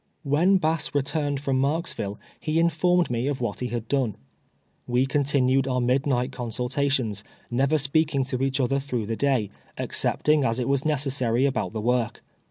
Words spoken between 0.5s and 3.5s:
Bass returned from Marksville he informed me of